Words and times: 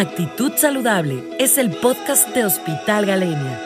Actitud 0.00 0.52
Saludable 0.56 1.22
es 1.38 1.58
el 1.58 1.72
podcast 1.72 2.34
de 2.34 2.46
Hospital 2.46 3.04
Galenia. 3.04 3.60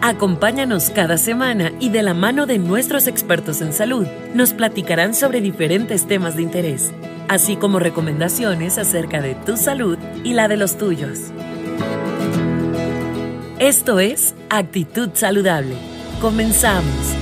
Acompáñanos 0.00 0.88
cada 0.88 1.18
semana 1.18 1.70
y 1.80 1.90
de 1.90 2.02
la 2.02 2.14
mano 2.14 2.46
de 2.46 2.56
nuestros 2.56 3.06
expertos 3.06 3.60
en 3.60 3.74
salud 3.74 4.06
nos 4.32 4.54
platicarán 4.54 5.12
sobre 5.14 5.42
diferentes 5.42 6.06
temas 6.06 6.34
de 6.34 6.44
interés, 6.44 6.94
así 7.28 7.56
como 7.56 7.78
recomendaciones 7.78 8.78
acerca 8.78 9.20
de 9.20 9.34
tu 9.34 9.58
salud 9.58 9.98
y 10.24 10.32
la 10.32 10.48
de 10.48 10.56
los 10.56 10.78
tuyos. 10.78 11.30
Esto 13.58 14.00
es 14.00 14.34
Actitud 14.48 15.10
Saludable. 15.12 15.74
Comenzamos. 16.22 17.14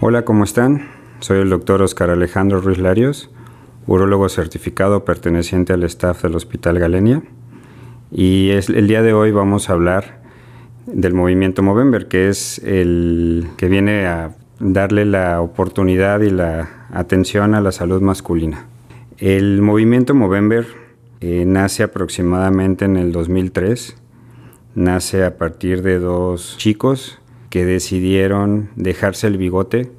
Hola, 0.00 0.24
¿cómo 0.24 0.44
están? 0.44 0.93
Soy 1.24 1.38
el 1.38 1.48
doctor 1.48 1.80
Oscar 1.80 2.10
Alejandro 2.10 2.60
Ruiz 2.60 2.76
Larios, 2.76 3.30
urólogo 3.86 4.28
certificado 4.28 5.06
perteneciente 5.06 5.72
al 5.72 5.82
staff 5.84 6.22
del 6.22 6.34
Hospital 6.36 6.78
Galenia. 6.78 7.22
Y 8.12 8.50
el 8.50 8.86
día 8.86 9.00
de 9.00 9.14
hoy 9.14 9.30
vamos 9.30 9.70
a 9.70 9.72
hablar 9.72 10.20
del 10.84 11.14
movimiento 11.14 11.62
Movember, 11.62 12.08
que 12.08 12.28
es 12.28 12.58
el 12.58 13.46
que 13.56 13.70
viene 13.70 14.04
a 14.04 14.36
darle 14.60 15.06
la 15.06 15.40
oportunidad 15.40 16.20
y 16.20 16.28
la 16.28 16.88
atención 16.92 17.54
a 17.54 17.62
la 17.62 17.72
salud 17.72 18.02
masculina. 18.02 18.66
El 19.16 19.62
movimiento 19.62 20.14
Movember 20.14 20.66
eh, 21.22 21.44
nace 21.46 21.84
aproximadamente 21.84 22.84
en 22.84 22.98
el 22.98 23.12
2003. 23.12 23.96
Nace 24.74 25.24
a 25.24 25.38
partir 25.38 25.80
de 25.80 26.00
dos 26.00 26.56
chicos 26.58 27.18
que 27.48 27.64
decidieron 27.64 28.68
dejarse 28.76 29.26
el 29.26 29.38
bigote 29.38 29.90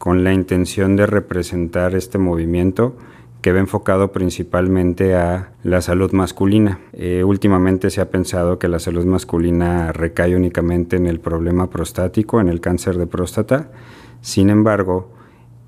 con 0.00 0.24
la 0.24 0.32
intención 0.32 0.96
de 0.96 1.04
representar 1.04 1.94
este 1.94 2.16
movimiento 2.16 2.96
que 3.42 3.52
va 3.52 3.58
enfocado 3.58 4.12
principalmente 4.12 5.14
a 5.14 5.52
la 5.62 5.82
salud 5.82 6.10
masculina. 6.12 6.80
Eh, 6.94 7.22
últimamente 7.22 7.90
se 7.90 8.00
ha 8.00 8.10
pensado 8.10 8.58
que 8.58 8.68
la 8.68 8.78
salud 8.78 9.04
masculina 9.04 9.92
recae 9.92 10.34
únicamente 10.34 10.96
en 10.96 11.04
el 11.04 11.20
problema 11.20 11.68
prostático, 11.68 12.40
en 12.40 12.48
el 12.48 12.62
cáncer 12.62 12.96
de 12.96 13.06
próstata. 13.06 13.72
Sin 14.22 14.48
embargo, 14.48 15.12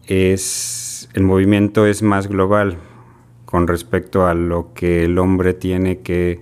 es, 0.07 1.11
el 1.13 1.25
movimiento 1.25 1.85
es 1.85 2.03
más 2.03 2.27
global 2.27 2.79
con 3.45 3.69
respecto 3.69 4.27
a 4.27 4.33
lo 4.33 4.73
que 4.73 5.05
el 5.05 5.19
hombre 5.19 5.53
tiene 5.53 5.99
que 5.99 6.41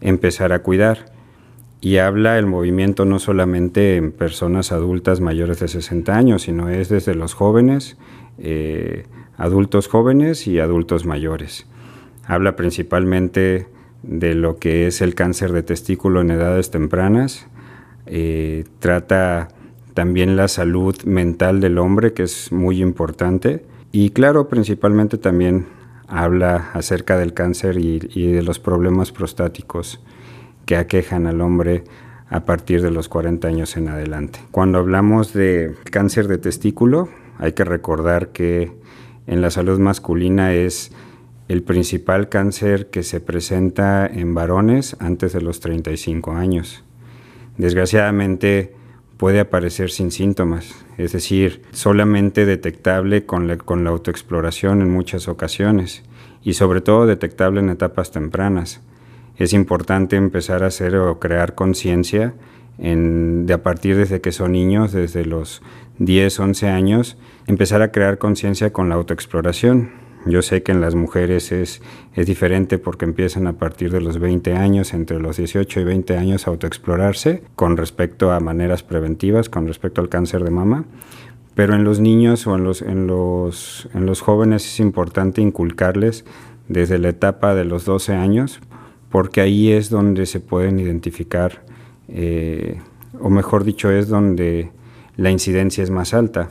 empezar 0.00 0.54
a 0.54 0.62
cuidar 0.62 1.12
y 1.80 1.96
habla 1.96 2.38
el 2.38 2.46
movimiento 2.46 3.04
no 3.04 3.18
solamente 3.18 3.96
en 3.96 4.12
personas 4.12 4.70
adultas 4.70 5.20
mayores 5.20 5.60
de 5.60 5.68
60 5.68 6.14
años, 6.14 6.42
sino 6.42 6.68
es 6.68 6.90
desde 6.90 7.14
los 7.14 7.34
jóvenes, 7.34 7.96
eh, 8.38 9.06
adultos 9.36 9.88
jóvenes 9.88 10.46
y 10.46 10.58
adultos 10.58 11.06
mayores. 11.06 11.66
Habla 12.26 12.54
principalmente 12.54 13.66
de 14.02 14.34
lo 14.34 14.58
que 14.58 14.86
es 14.86 15.00
el 15.00 15.14
cáncer 15.14 15.52
de 15.52 15.62
testículo 15.62 16.20
en 16.20 16.30
edades 16.30 16.70
tempranas, 16.70 17.46
eh, 18.06 18.64
trata 18.78 19.48
también 19.94 20.36
la 20.36 20.48
salud 20.48 20.96
mental 21.04 21.60
del 21.60 21.78
hombre, 21.78 22.12
que 22.12 22.24
es 22.24 22.52
muy 22.52 22.82
importante, 22.82 23.64
y 23.90 24.10
claro, 24.10 24.48
principalmente 24.48 25.16
también 25.18 25.66
habla 26.06 26.70
acerca 26.74 27.18
del 27.18 27.34
cáncer 27.34 27.78
y 27.78 27.98
de 27.98 28.42
los 28.42 28.58
problemas 28.58 29.12
prostáticos 29.12 30.00
que 30.66 30.76
aquejan 30.76 31.26
al 31.26 31.40
hombre 31.40 31.84
a 32.28 32.44
partir 32.44 32.80
de 32.80 32.90
los 32.90 33.08
40 33.08 33.48
años 33.48 33.76
en 33.76 33.88
adelante. 33.88 34.40
Cuando 34.52 34.78
hablamos 34.78 35.32
de 35.32 35.74
cáncer 35.90 36.28
de 36.28 36.38
testículo, 36.38 37.08
hay 37.38 37.52
que 37.52 37.64
recordar 37.64 38.28
que 38.28 38.72
en 39.26 39.40
la 39.40 39.50
salud 39.50 39.78
masculina 39.78 40.54
es 40.54 40.92
el 41.48 41.62
principal 41.64 42.28
cáncer 42.28 42.90
que 42.90 43.02
se 43.02 43.20
presenta 43.20 44.06
en 44.06 44.34
varones 44.34 44.96
antes 45.00 45.32
de 45.32 45.40
los 45.40 45.58
35 45.58 46.32
años. 46.32 46.84
Desgraciadamente 47.58 48.72
puede 49.16 49.40
aparecer 49.40 49.90
sin 49.90 50.12
síntomas, 50.12 50.84
es 50.96 51.12
decir, 51.12 51.62
solamente 51.72 52.46
detectable 52.46 53.26
con 53.26 53.48
la, 53.48 53.58
con 53.58 53.82
la 53.82 53.90
autoexploración 53.90 54.80
en 54.80 54.90
muchas 54.90 55.26
ocasiones 55.26 56.04
y 56.42 56.52
sobre 56.52 56.80
todo 56.80 57.06
detectable 57.06 57.60
en 57.60 57.70
etapas 57.70 58.12
tempranas 58.12 58.80
es 59.40 59.54
importante 59.54 60.16
empezar 60.16 60.62
a 60.62 60.66
hacer 60.66 60.94
o 60.96 61.18
crear 61.18 61.54
conciencia 61.54 62.34
de 62.78 63.52
a 63.52 63.62
partir 63.62 63.96
desde 63.96 64.20
que 64.20 64.32
son 64.32 64.52
niños, 64.52 64.92
desde 64.92 65.24
los 65.24 65.62
10, 65.98 66.40
11 66.40 66.68
años, 66.68 67.16
empezar 67.46 67.80
a 67.82 67.90
crear 67.90 68.18
conciencia 68.18 68.72
con 68.72 68.90
la 68.90 68.96
autoexploración. 68.96 69.92
Yo 70.26 70.42
sé 70.42 70.62
que 70.62 70.72
en 70.72 70.82
las 70.82 70.94
mujeres 70.94 71.52
es, 71.52 71.80
es 72.14 72.26
diferente 72.26 72.76
porque 72.76 73.06
empiezan 73.06 73.46
a 73.46 73.54
partir 73.54 73.90
de 73.90 74.02
los 74.02 74.18
20 74.18 74.54
años, 74.54 74.92
entre 74.92 75.18
los 75.18 75.38
18 75.38 75.80
y 75.80 75.84
20 75.84 76.18
años, 76.18 76.46
a 76.46 76.50
autoexplorarse 76.50 77.42
con 77.56 77.78
respecto 77.78 78.32
a 78.32 78.40
maneras 78.40 78.82
preventivas, 78.82 79.48
con 79.48 79.66
respecto 79.66 80.02
al 80.02 80.10
cáncer 80.10 80.44
de 80.44 80.50
mama. 80.50 80.84
Pero 81.54 81.74
en 81.74 81.84
los 81.84 82.00
niños 82.00 82.46
o 82.46 82.56
en 82.56 82.64
los, 82.64 82.82
en 82.82 83.06
los, 83.06 83.88
en 83.94 84.04
los 84.04 84.20
jóvenes 84.20 84.66
es 84.66 84.80
importante 84.80 85.40
inculcarles 85.40 86.26
desde 86.68 86.98
la 86.98 87.08
etapa 87.08 87.54
de 87.54 87.64
los 87.64 87.86
12 87.86 88.14
años 88.14 88.60
porque 89.10 89.40
ahí 89.40 89.72
es 89.72 89.90
donde 89.90 90.26
se 90.26 90.40
pueden 90.40 90.78
identificar, 90.78 91.62
eh, 92.08 92.80
o 93.20 93.28
mejor 93.28 93.64
dicho, 93.64 93.90
es 93.90 94.08
donde 94.08 94.70
la 95.16 95.30
incidencia 95.30 95.82
es 95.82 95.90
más 95.90 96.14
alta. 96.14 96.50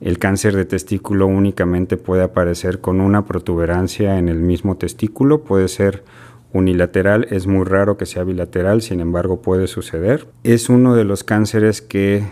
El 0.00 0.18
cáncer 0.18 0.56
de 0.56 0.64
testículo 0.64 1.26
únicamente 1.26 1.96
puede 1.96 2.22
aparecer 2.22 2.80
con 2.80 3.00
una 3.00 3.24
protuberancia 3.24 4.18
en 4.18 4.28
el 4.28 4.38
mismo 4.38 4.76
testículo, 4.76 5.42
puede 5.42 5.68
ser 5.68 6.04
unilateral, 6.52 7.26
es 7.30 7.46
muy 7.46 7.64
raro 7.64 7.96
que 7.96 8.06
sea 8.06 8.24
bilateral, 8.24 8.82
sin 8.82 9.00
embargo 9.00 9.40
puede 9.42 9.66
suceder. 9.66 10.26
Es 10.42 10.68
uno 10.68 10.94
de 10.94 11.04
los 11.04 11.24
cánceres 11.24 11.82
que 11.82 12.24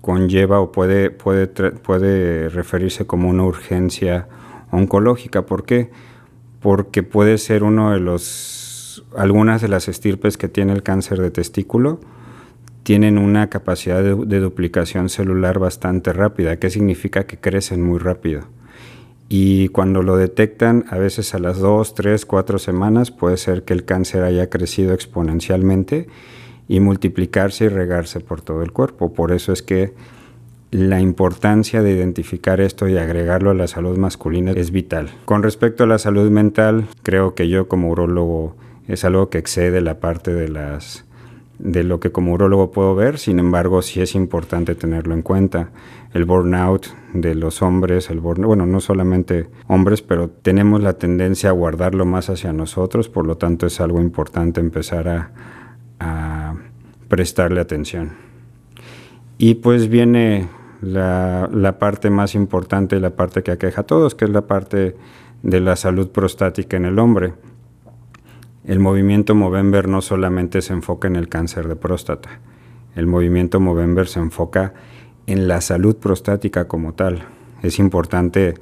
conlleva 0.00 0.60
o 0.60 0.72
puede, 0.72 1.10
puede, 1.10 1.46
puede 1.46 2.48
referirse 2.48 3.06
como 3.06 3.28
una 3.28 3.44
urgencia 3.44 4.28
oncológica. 4.70 5.46
¿Por 5.46 5.64
qué? 5.64 5.90
Porque 6.60 7.02
puede 7.02 7.38
ser 7.38 7.62
uno 7.62 7.92
de 7.92 8.00
los 8.00 8.59
algunas 9.16 9.62
de 9.62 9.68
las 9.68 9.88
estirpes 9.88 10.36
que 10.36 10.48
tiene 10.48 10.72
el 10.72 10.82
cáncer 10.82 11.20
de 11.20 11.30
testículo 11.30 12.00
tienen 12.82 13.18
una 13.18 13.50
capacidad 13.50 14.02
de, 14.02 14.40
duplicación 14.40 15.08
celular 15.08 15.58
bastante 15.58 16.12
rápida, 16.12 16.56
que 16.58 16.70
significa 16.70 17.24
que 17.24 17.38
crecen 17.38 17.82
muy 17.82 17.98
rápido. 17.98 18.42
Y 19.28 19.68
cuando 19.68 20.02
lo 20.02 20.16
detectan, 20.16 20.84
a 20.88 20.98
veces 20.98 21.34
a 21.34 21.38
las 21.38 21.58
dos, 21.58 21.94
tres, 21.94 22.26
cuatro 22.26 22.58
semanas, 22.58 23.10
puede 23.10 23.36
ser 23.36 23.62
que 23.62 23.74
el 23.74 23.84
cáncer 23.84 24.24
haya 24.24 24.50
crecido 24.50 24.92
exponencialmente 24.92 26.08
y 26.68 26.80
multiplicarse 26.80 27.66
y 27.66 27.68
regarse 27.68 28.20
por 28.20 28.40
todo 28.42 28.62
el 28.62 28.72
cuerpo. 28.72 29.12
Por 29.12 29.30
eso 29.30 29.52
es 29.52 29.62
que 29.62 29.92
la 30.70 31.00
importancia 31.00 31.82
de 31.82 31.92
identificar 31.92 32.60
esto 32.60 32.88
y 32.88 32.96
agregarlo 32.96 33.50
a 33.50 33.54
la 33.54 33.66
salud 33.66 33.98
masculina 33.98 34.52
es 34.52 34.70
vital. 34.70 35.10
Con 35.24 35.42
respecto 35.42 35.84
a 35.84 35.86
la 35.86 35.98
salud 35.98 36.30
mental, 36.30 36.86
creo 37.02 37.34
que 37.34 37.48
yo 37.48 37.68
como 37.68 37.90
urólogo 37.90 38.56
es 38.90 39.04
algo 39.04 39.30
que 39.30 39.38
excede 39.38 39.80
la 39.80 40.00
parte 40.00 40.34
de 40.34 40.48
las 40.48 41.04
de 41.62 41.84
lo 41.84 42.00
que 42.00 42.10
como 42.10 42.32
urologo 42.32 42.70
puedo 42.70 42.94
ver, 42.94 43.18
sin 43.18 43.38
embargo 43.38 43.82
sí 43.82 44.00
es 44.00 44.14
importante 44.14 44.74
tenerlo 44.74 45.14
en 45.14 45.20
cuenta. 45.20 45.70
El 46.14 46.24
burnout 46.24 46.86
de 47.12 47.34
los 47.34 47.60
hombres, 47.60 48.08
el 48.08 48.20
bueno, 48.20 48.64
no 48.64 48.80
solamente 48.80 49.48
hombres, 49.66 50.00
pero 50.00 50.30
tenemos 50.30 50.82
la 50.82 50.94
tendencia 50.94 51.50
a 51.50 51.52
guardarlo 51.52 52.06
más 52.06 52.30
hacia 52.30 52.54
nosotros, 52.54 53.10
por 53.10 53.26
lo 53.26 53.36
tanto 53.36 53.66
es 53.66 53.78
algo 53.80 54.00
importante 54.00 54.60
empezar 54.60 55.08
a, 55.08 55.32
a 56.00 56.54
prestarle 57.08 57.60
atención. 57.60 58.12
Y 59.36 59.56
pues 59.56 59.88
viene 59.88 60.48
la, 60.80 61.48
la 61.52 61.78
parte 61.78 62.08
más 62.08 62.34
importante 62.34 62.96
y 62.96 63.00
la 63.00 63.10
parte 63.10 63.42
que 63.42 63.50
aqueja 63.50 63.82
a 63.82 63.86
todos, 63.86 64.14
que 64.14 64.24
es 64.24 64.30
la 64.30 64.46
parte 64.46 64.96
de 65.42 65.60
la 65.60 65.76
salud 65.76 66.08
prostática 66.08 66.76
en 66.76 66.86
el 66.86 66.98
hombre. 66.98 67.34
El 68.64 68.78
movimiento 68.78 69.34
Movember 69.34 69.88
no 69.88 70.02
solamente 70.02 70.62
se 70.62 70.72
enfoca 70.72 71.08
en 71.08 71.16
el 71.16 71.28
cáncer 71.28 71.68
de 71.68 71.76
próstata, 71.76 72.40
el 72.94 73.06
movimiento 73.06 73.60
Movember 73.60 74.08
se 74.08 74.20
enfoca 74.20 74.74
en 75.26 75.46
la 75.46 75.60
salud 75.60 75.96
prostática 75.96 76.66
como 76.66 76.94
tal. 76.94 77.24
Es 77.62 77.78
importante 77.78 78.54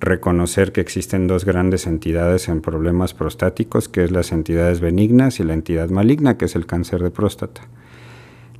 reconocer 0.00 0.72
que 0.72 0.80
existen 0.80 1.26
dos 1.26 1.44
grandes 1.44 1.86
entidades 1.86 2.48
en 2.48 2.60
problemas 2.60 3.14
prostáticos, 3.14 3.88
que 3.88 4.04
es 4.04 4.10
las 4.10 4.32
entidades 4.32 4.80
benignas 4.80 5.38
y 5.38 5.44
la 5.44 5.54
entidad 5.54 5.90
maligna, 5.90 6.38
que 6.38 6.46
es 6.46 6.56
el 6.56 6.66
cáncer 6.66 7.02
de 7.02 7.10
próstata. 7.10 7.62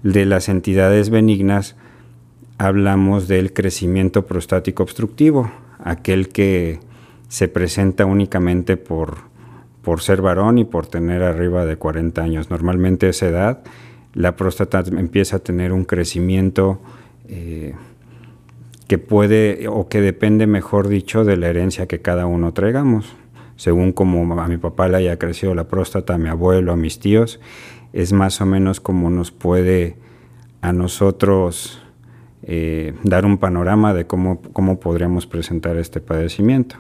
De 0.02 0.26
las 0.26 0.48
entidades 0.48 1.08
benignas 1.10 1.76
hablamos 2.58 3.26
del 3.26 3.52
crecimiento 3.52 4.26
prostático 4.26 4.82
obstructivo, 4.82 5.50
aquel 5.78 6.28
que 6.28 6.80
se 7.28 7.48
presenta 7.48 8.04
únicamente 8.04 8.76
por 8.76 9.33
por 9.84 10.00
ser 10.00 10.22
varón 10.22 10.58
y 10.58 10.64
por 10.64 10.86
tener 10.86 11.22
arriba 11.22 11.64
de 11.64 11.76
40 11.76 12.22
años. 12.22 12.50
Normalmente 12.50 13.06
a 13.06 13.10
esa 13.10 13.28
edad 13.28 13.62
la 14.14 14.36
próstata 14.36 14.82
empieza 14.96 15.36
a 15.36 15.38
tener 15.40 15.72
un 15.72 15.84
crecimiento 15.84 16.80
eh, 17.28 17.74
que 18.88 18.98
puede 18.98 19.66
o 19.68 19.88
que 19.88 20.00
depende, 20.00 20.46
mejor 20.46 20.88
dicho, 20.88 21.24
de 21.24 21.36
la 21.36 21.48
herencia 21.48 21.86
que 21.86 22.00
cada 22.00 22.26
uno 22.26 22.52
traigamos. 22.52 23.14
Según 23.56 23.92
como 23.92 24.40
a 24.40 24.48
mi 24.48 24.56
papá 24.56 24.88
le 24.88 24.96
haya 24.96 25.18
crecido 25.18 25.54
la 25.54 25.68
próstata, 25.68 26.14
a 26.14 26.18
mi 26.18 26.28
abuelo, 26.28 26.72
a 26.72 26.76
mis 26.76 26.98
tíos, 26.98 27.40
es 27.92 28.12
más 28.12 28.40
o 28.40 28.46
menos 28.46 28.80
como 28.80 29.10
nos 29.10 29.30
puede 29.30 29.96
a 30.60 30.72
nosotros 30.72 31.80
eh, 32.42 32.94
dar 33.04 33.24
un 33.24 33.38
panorama 33.38 33.94
de 33.94 34.06
cómo, 34.06 34.42
cómo 34.52 34.80
podríamos 34.80 35.26
presentar 35.26 35.76
este 35.76 36.00
padecimiento. 36.00 36.76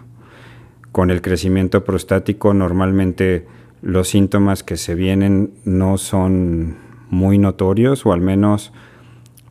Con 0.94 1.10
el 1.10 1.22
crecimiento 1.22 1.82
prostático 1.82 2.54
normalmente 2.54 3.48
los 3.82 4.10
síntomas 4.10 4.62
que 4.62 4.76
se 4.76 4.94
vienen 4.94 5.50
no 5.64 5.98
son 5.98 6.76
muy 7.10 7.36
notorios 7.36 8.06
o 8.06 8.12
al 8.12 8.20
menos 8.20 8.72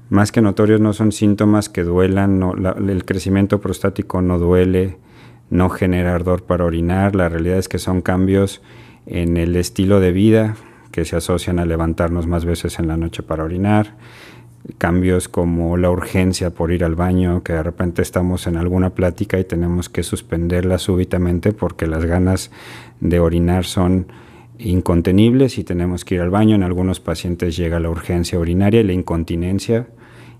más 0.07 0.31
que 0.31 0.39
notorios 0.39 0.79
no 0.79 0.93
son 0.93 1.11
síntomas 1.11 1.67
que 1.67 1.83
duelan, 1.83 2.41
el 2.87 3.03
crecimiento 3.03 3.59
prostático 3.59 4.21
no 4.21 4.39
duele, 4.39 4.99
no 5.49 5.69
genera 5.69 6.15
ardor 6.15 6.43
para 6.43 6.63
orinar, 6.63 7.13
la 7.13 7.27
realidad 7.27 7.57
es 7.57 7.67
que 7.67 7.77
son 7.77 8.01
cambios 8.01 8.61
en 9.05 9.35
el 9.35 9.57
estilo 9.57 9.99
de 9.99 10.13
vida 10.13 10.55
que 10.93 11.03
se 11.03 11.17
asocian 11.17 11.59
a 11.59 11.65
levantarnos 11.65 12.25
más 12.25 12.45
veces 12.45 12.79
en 12.79 12.87
la 12.87 12.95
noche 12.95 13.21
para 13.21 13.43
orinar, 13.43 13.97
cambios 14.77 15.27
como 15.27 15.77
la 15.77 15.89
urgencia 15.89 16.49
por 16.51 16.71
ir 16.71 16.83
al 16.83 16.95
baño, 16.95 17.43
que 17.43 17.53
de 17.53 17.63
repente 17.63 18.01
estamos 18.01 18.47
en 18.47 18.57
alguna 18.57 18.91
plática 18.91 19.39
y 19.39 19.43
tenemos 19.43 19.89
que 19.89 20.03
suspenderla 20.03 20.77
súbitamente 20.77 21.51
porque 21.51 21.87
las 21.87 22.05
ganas 22.05 22.51
de 22.99 23.19
orinar 23.19 23.65
son 23.65 24.07
incontenibles 24.59 25.57
y 25.57 25.63
tenemos 25.63 26.05
que 26.05 26.15
ir 26.15 26.21
al 26.21 26.29
baño. 26.29 26.55
En 26.55 26.63
algunos 26.63 26.99
pacientes 26.99 27.57
llega 27.57 27.79
la 27.79 27.89
urgencia 27.89 28.39
urinaria 28.39 28.81
y 28.81 28.83
la 28.83 28.93
incontinencia 28.93 29.87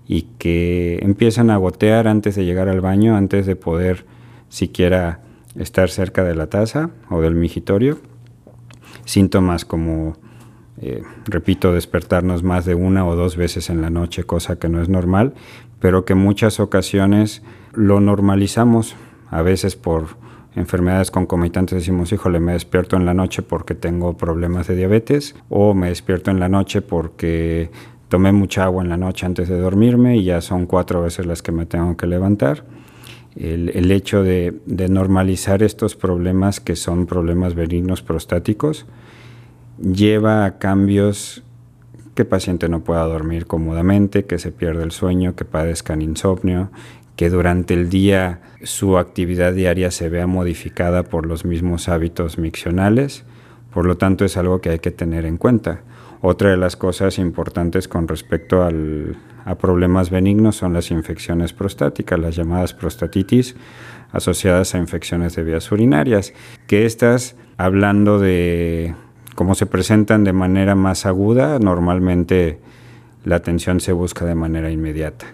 y 0.06 0.22
que 0.38 0.98
empiezan 1.02 1.50
a 1.50 1.56
gotear 1.56 2.08
antes 2.08 2.34
de 2.34 2.44
llegar 2.44 2.68
al 2.68 2.80
baño, 2.80 3.16
antes 3.16 3.46
de 3.46 3.56
poder 3.56 4.06
siquiera 4.48 5.20
estar 5.56 5.90
cerca 5.90 6.24
de 6.24 6.34
la 6.34 6.48
taza 6.48 6.90
o 7.10 7.20
del 7.20 7.34
migitorio. 7.34 7.98
Síntomas 9.04 9.64
como 9.64 10.16
eh, 10.80 11.02
repito, 11.26 11.72
despertarnos 11.72 12.42
más 12.42 12.64
de 12.64 12.74
una 12.74 13.06
o 13.06 13.14
dos 13.16 13.36
veces 13.36 13.70
en 13.70 13.80
la 13.80 13.90
noche, 13.90 14.24
cosa 14.24 14.58
que 14.58 14.68
no 14.68 14.82
es 14.82 14.88
normal, 14.88 15.34
pero 15.80 16.04
que 16.04 16.14
muchas 16.14 16.60
ocasiones 16.60 17.42
lo 17.72 18.00
normalizamos, 18.00 18.96
a 19.30 19.42
veces 19.42 19.76
por 19.76 20.16
enfermedades 20.56 21.10
concomitantes 21.10 21.78
decimos, 21.78 22.12
híjole, 22.12 22.40
me 22.40 22.52
despierto 22.52 22.96
en 22.96 23.04
la 23.04 23.14
noche 23.14 23.42
porque 23.42 23.74
tengo 23.74 24.16
problemas 24.16 24.66
de 24.66 24.76
diabetes 24.76 25.34
o 25.48 25.74
me 25.74 25.88
despierto 25.88 26.30
en 26.30 26.40
la 26.40 26.48
noche 26.48 26.80
porque 26.80 27.70
tomé 28.08 28.32
mucha 28.32 28.64
agua 28.64 28.82
en 28.82 28.88
la 28.88 28.96
noche 28.96 29.26
antes 29.26 29.48
de 29.48 29.58
dormirme 29.58 30.16
y 30.16 30.24
ya 30.24 30.40
son 30.40 30.66
cuatro 30.66 31.02
veces 31.02 31.26
las 31.26 31.42
que 31.42 31.52
me 31.52 31.66
tengo 31.66 31.96
que 31.96 32.06
levantar. 32.06 32.64
El, 33.36 33.90
hecho 33.90 34.22
de, 34.22 34.60
de 34.64 34.88
normalizar 34.88 35.64
estos 35.64 35.96
problemas 35.96 36.60
que 36.60 36.76
son 36.76 37.06
problemas 37.06 37.56
benignos 37.56 38.00
prostáticos, 38.00 38.86
lleva 39.78 40.44
a 40.44 40.58
cambios 40.58 41.42
que 42.14 42.22
el 42.22 42.28
paciente 42.28 42.68
no 42.68 42.84
pueda 42.84 43.02
dormir 43.04 43.46
cómodamente, 43.46 44.24
que 44.24 44.38
se 44.38 44.52
pierda 44.52 44.84
el 44.84 44.92
sueño, 44.92 45.34
que 45.34 45.44
padezcan 45.44 46.00
insomnio, 46.00 46.70
que 47.16 47.28
durante 47.30 47.74
el 47.74 47.88
día 47.88 48.40
su 48.62 48.98
actividad 48.98 49.52
diaria 49.52 49.90
se 49.90 50.08
vea 50.08 50.26
modificada 50.26 51.02
por 51.02 51.26
los 51.26 51.44
mismos 51.44 51.88
hábitos 51.88 52.38
miccionales. 52.38 53.24
Por 53.72 53.86
lo 53.86 53.96
tanto, 53.96 54.24
es 54.24 54.36
algo 54.36 54.60
que 54.60 54.70
hay 54.70 54.78
que 54.78 54.92
tener 54.92 55.24
en 55.24 55.36
cuenta. 55.36 55.82
Otra 56.20 56.50
de 56.50 56.56
las 56.56 56.76
cosas 56.76 57.18
importantes 57.18 57.88
con 57.88 58.08
respecto 58.08 58.62
a 58.62 59.54
problemas 59.56 60.10
benignos 60.10 60.56
son 60.56 60.72
las 60.72 60.90
infecciones 60.90 61.52
prostáticas, 61.52 62.18
las 62.18 62.36
llamadas 62.36 62.72
prostatitis 62.72 63.56
asociadas 64.12 64.74
a 64.74 64.78
infecciones 64.78 65.34
de 65.34 65.42
vías 65.42 65.70
urinarias, 65.72 66.32
que 66.68 66.86
estas, 66.86 67.36
hablando 67.56 68.20
de 68.20 68.94
como 69.34 69.54
se 69.54 69.66
presentan 69.66 70.24
de 70.24 70.32
manera 70.32 70.74
más 70.74 71.06
aguda, 71.06 71.58
normalmente 71.58 72.60
la 73.24 73.36
atención 73.36 73.80
se 73.80 73.92
busca 73.92 74.24
de 74.24 74.34
manera 74.34 74.70
inmediata. 74.70 75.26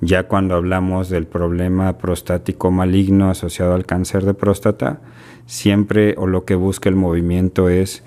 Ya 0.00 0.24
cuando 0.24 0.54
hablamos 0.56 1.08
del 1.08 1.26
problema 1.26 1.96
prostático 1.96 2.70
maligno 2.70 3.30
asociado 3.30 3.74
al 3.74 3.86
cáncer 3.86 4.24
de 4.24 4.34
próstata, 4.34 5.00
siempre 5.46 6.14
o 6.18 6.26
lo 6.26 6.44
que 6.44 6.54
busca 6.54 6.88
el 6.88 6.96
movimiento 6.96 7.68
es 7.68 8.04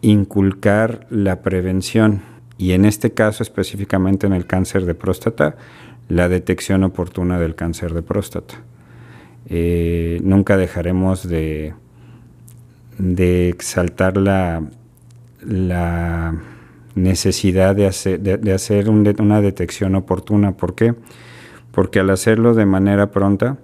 inculcar 0.00 1.06
la 1.10 1.42
prevención 1.42 2.22
y 2.58 2.72
en 2.72 2.84
este 2.84 3.12
caso 3.12 3.42
específicamente 3.42 4.26
en 4.26 4.32
el 4.32 4.46
cáncer 4.46 4.86
de 4.86 4.94
próstata, 4.94 5.56
la 6.08 6.28
detección 6.28 6.84
oportuna 6.84 7.38
del 7.38 7.54
cáncer 7.54 7.92
de 7.92 8.02
próstata. 8.02 8.54
Eh, 9.48 10.20
nunca 10.22 10.56
dejaremos 10.56 11.28
de 11.28 11.74
de 12.98 13.48
exaltar 13.48 14.16
la, 14.16 14.62
la 15.42 16.34
necesidad 16.94 17.76
de 17.76 17.86
hacer, 17.86 18.20
de, 18.20 18.52
hacer 18.52 18.88
una 18.88 19.40
detección 19.40 19.94
oportuna. 19.94 20.56
¿Por 20.56 20.74
qué? 20.74 20.94
Porque 21.70 22.00
al 22.00 22.10
hacerlo 22.10 22.54
de 22.54 22.66
manera 22.66 23.10
pronta, 23.10 23.58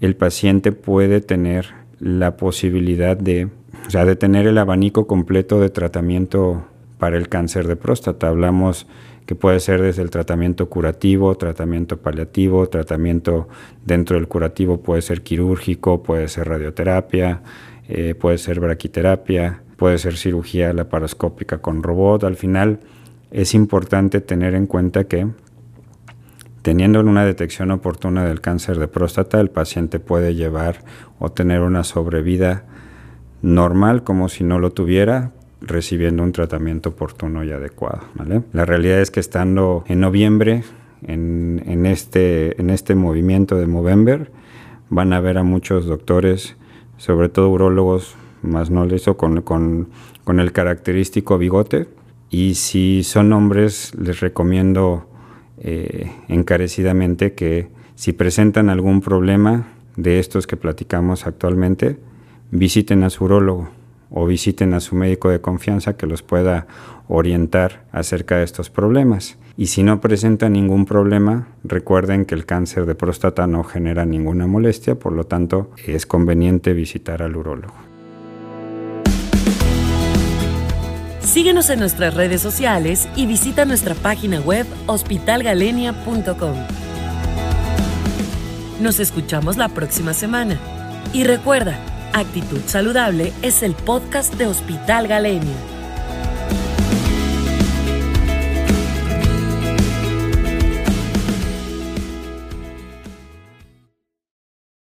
el 0.00 0.16
paciente 0.16 0.72
puede 0.72 1.20
tener 1.20 1.68
la 2.00 2.36
posibilidad 2.36 3.16
de, 3.16 3.48
o 3.86 3.90
sea, 3.90 4.04
de 4.04 4.16
tener 4.16 4.46
el 4.46 4.58
abanico 4.58 5.06
completo 5.06 5.60
de 5.60 5.70
tratamiento 5.70 6.66
para 6.98 7.16
el 7.16 7.28
cáncer 7.28 7.66
de 7.68 7.76
próstata. 7.76 8.28
Hablamos 8.28 8.86
que 9.26 9.34
puede 9.34 9.60
ser 9.60 9.82
desde 9.82 10.02
el 10.02 10.10
tratamiento 10.10 10.68
curativo, 10.68 11.34
tratamiento 11.36 11.96
paliativo, 11.98 12.68
tratamiento 12.68 13.48
dentro 13.84 14.16
del 14.16 14.28
curativo 14.28 14.80
puede 14.80 15.02
ser 15.02 15.22
quirúrgico, 15.22 16.02
puede 16.02 16.28
ser 16.28 16.48
radioterapia, 16.48 17.42
eh, 17.88 18.14
puede 18.14 18.38
ser 18.38 18.60
braquiterapia, 18.60 19.62
puede 19.76 19.98
ser 19.98 20.16
cirugía 20.16 20.72
laparoscópica 20.72 21.58
con 21.58 21.82
robot. 21.82 22.24
Al 22.24 22.36
final 22.36 22.80
es 23.30 23.54
importante 23.54 24.20
tener 24.20 24.54
en 24.54 24.66
cuenta 24.66 25.04
que 25.04 25.28
teniendo 26.62 27.00
una 27.00 27.24
detección 27.24 27.70
oportuna 27.70 28.24
del 28.24 28.40
cáncer 28.40 28.78
de 28.78 28.88
próstata, 28.88 29.40
el 29.40 29.50
paciente 29.50 30.00
puede 30.00 30.34
llevar 30.34 30.78
o 31.18 31.30
tener 31.30 31.60
una 31.60 31.84
sobrevida 31.84 32.64
normal 33.42 34.02
como 34.02 34.28
si 34.28 34.42
no 34.42 34.58
lo 34.58 34.72
tuviera, 34.72 35.32
recibiendo 35.60 36.22
un 36.22 36.32
tratamiento 36.32 36.90
oportuno 36.90 37.44
y 37.44 37.52
adecuado. 37.52 38.00
La 38.52 38.64
realidad 38.64 39.00
es 39.00 39.10
que 39.10 39.20
estando 39.20 39.84
en 39.86 40.00
noviembre, 40.00 40.64
en, 41.06 41.86
este, 41.86 42.60
en 42.60 42.70
este 42.70 42.94
movimiento 42.94 43.56
de 43.56 43.66
Movember, 43.66 44.32
van 44.88 45.12
a 45.12 45.20
ver 45.20 45.38
a 45.38 45.42
muchos 45.42 45.86
doctores 45.86 46.56
sobre 46.96 47.28
todo 47.28 47.50
urólogos 47.50 48.16
más 48.42 48.70
no 48.70 48.84
le 48.84 48.98
con, 49.16 49.42
con, 49.42 49.88
con 50.24 50.40
el 50.40 50.52
característico 50.52 51.38
bigote. 51.38 51.88
Y 52.30 52.54
si 52.54 53.02
son 53.02 53.32
hombres, 53.32 53.94
les 53.98 54.20
recomiendo 54.20 55.06
eh, 55.58 56.10
encarecidamente 56.28 57.34
que 57.34 57.68
si 57.94 58.12
presentan 58.12 58.68
algún 58.68 59.00
problema 59.00 59.68
de 59.96 60.18
estos 60.18 60.46
que 60.46 60.56
platicamos 60.56 61.26
actualmente, 61.26 61.98
visiten 62.50 63.02
a 63.04 63.10
su 63.10 63.24
urólogo 63.24 63.68
o 64.10 64.26
visiten 64.26 64.74
a 64.74 64.80
su 64.80 64.94
médico 64.94 65.30
de 65.30 65.40
confianza 65.40 65.96
que 65.96 66.06
los 66.06 66.22
pueda 66.22 66.66
orientar 67.08 67.84
acerca 67.92 68.36
de 68.36 68.44
estos 68.44 68.70
problemas. 68.70 69.38
Y 69.56 69.66
si 69.66 69.82
no 69.82 70.00
presenta 70.00 70.48
ningún 70.48 70.84
problema, 70.84 71.48
recuerden 71.64 72.26
que 72.26 72.34
el 72.34 72.44
cáncer 72.44 72.84
de 72.84 72.94
próstata 72.94 73.46
no 73.46 73.64
genera 73.64 74.04
ninguna 74.04 74.46
molestia, 74.46 74.96
por 74.96 75.12
lo 75.12 75.24
tanto 75.24 75.70
es 75.86 76.04
conveniente 76.04 76.74
visitar 76.74 77.22
al 77.22 77.36
urólogo. 77.36 77.74
Síguenos 81.20 81.70
en 81.70 81.80
nuestras 81.80 82.14
redes 82.14 82.40
sociales 82.40 83.08
y 83.16 83.26
visita 83.26 83.64
nuestra 83.64 83.94
página 83.94 84.40
web 84.40 84.66
hospitalgalenia.com. 84.86 86.54
Nos 88.80 89.00
escuchamos 89.00 89.56
la 89.56 89.68
próxima 89.68 90.12
semana. 90.12 90.58
Y 91.12 91.24
recuerda, 91.24 91.78
Actitud 92.16 92.62
Saludable 92.64 93.30
es 93.42 93.62
el 93.62 93.74
podcast 93.74 94.36
de 94.36 94.46
Hospital 94.46 95.06
Galenia. 95.06 95.75